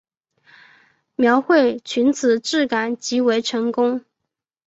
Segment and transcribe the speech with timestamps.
[1.15, 4.03] 描绘裙子质感极为成功